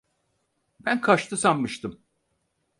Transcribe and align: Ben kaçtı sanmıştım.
Ben 0.79 1.01
kaçtı 1.01 1.37
sanmıştım. 1.37 2.01